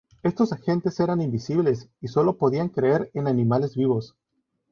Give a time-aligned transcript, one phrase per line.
[0.23, 4.15] Estos agentes eran invisibles y solo podían crecer en animales vivos.